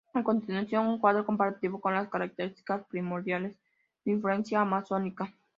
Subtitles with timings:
[0.15, 3.55] A continuación un cuadro comparativo con las características primordiales
[4.03, 5.31] de influencia amazónica.